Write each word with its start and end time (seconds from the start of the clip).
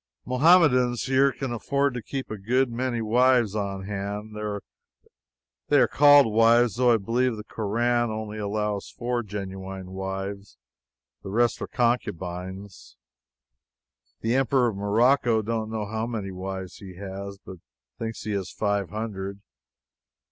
Muhammadans 0.25 1.03
here 1.03 1.31
who 1.31 1.37
can 1.37 1.51
afford 1.53 1.95
it 1.95 2.01
keep 2.07 2.31
a 2.31 2.37
good 2.39 2.71
many 2.71 3.01
wives 3.03 3.55
on 3.55 3.83
hand. 3.83 4.35
They 5.67 5.77
are 5.79 5.87
called 5.87 6.25
wives, 6.25 6.77
though 6.77 6.91
I 6.91 6.97
believe 6.97 7.37
the 7.37 7.43
Koran 7.43 8.09
only 8.09 8.39
allows 8.39 8.89
four 8.89 9.21
genuine 9.21 9.91
wives 9.91 10.57
the 11.21 11.29
rest 11.29 11.61
are 11.61 11.67
concubines. 11.67 12.97
The 14.21 14.33
Emperor 14.33 14.69
of 14.69 14.75
Morocco 14.75 15.43
don't 15.43 15.69
know 15.69 15.85
how 15.85 16.07
many 16.07 16.31
wives 16.31 16.77
he 16.77 16.95
has, 16.95 17.37
but 17.37 17.57
thinks 17.99 18.23
he 18.23 18.31
has 18.31 18.49
five 18.49 18.89
hundred. 18.89 19.39